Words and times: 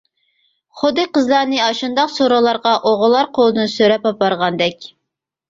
خۇددى 0.79 1.03
قىزلارنى 1.17 1.59
ئاشۇنداق 1.65 2.13
سورۇنلارغا 2.15 2.73
ئوغۇللار 2.81 3.31
قۇلىدىن 3.37 3.71
سۆرەپ 3.77 4.11
ئاپارغاندەك. 4.13 4.91